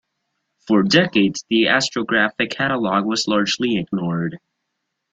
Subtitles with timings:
[0.65, 4.39] For decades the Astrographic Catalogue was largely ignored.